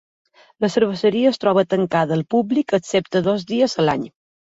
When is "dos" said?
3.29-3.47